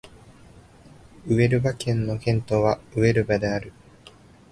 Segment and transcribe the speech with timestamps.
[1.27, 3.71] ウエルバ県の県都はウエルバである